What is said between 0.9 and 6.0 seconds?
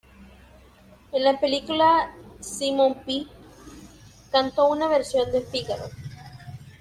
En la película, Simon Pegg cantó una versión de "Figaro".